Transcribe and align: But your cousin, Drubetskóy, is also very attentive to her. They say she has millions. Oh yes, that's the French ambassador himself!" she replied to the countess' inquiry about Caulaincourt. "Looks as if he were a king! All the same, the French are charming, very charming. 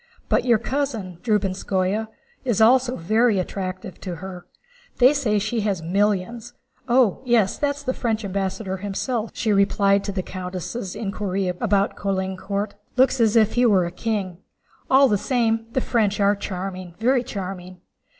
But 0.29 0.45
your 0.45 0.57
cousin, 0.57 1.19
Drubetskóy, 1.21 2.07
is 2.43 2.59
also 2.59 2.95
very 2.95 3.37
attentive 3.37 4.01
to 4.01 4.15
her. 4.15 4.47
They 4.97 5.13
say 5.13 5.37
she 5.37 5.59
has 5.61 5.83
millions. 5.83 6.53
Oh 6.89 7.21
yes, 7.23 7.59
that's 7.59 7.83
the 7.83 7.93
French 7.93 8.25
ambassador 8.25 8.77
himself!" 8.77 9.29
she 9.35 9.53
replied 9.53 10.03
to 10.05 10.11
the 10.11 10.23
countess' 10.23 10.95
inquiry 10.95 11.49
about 11.49 11.95
Caulaincourt. 11.95 12.73
"Looks 12.97 13.19
as 13.21 13.35
if 13.35 13.53
he 13.53 13.63
were 13.67 13.85
a 13.85 13.91
king! 13.91 14.39
All 14.89 15.07
the 15.07 15.19
same, 15.19 15.67
the 15.73 15.81
French 15.81 16.19
are 16.19 16.35
charming, 16.35 16.95
very 16.97 17.21
charming. 17.23 17.81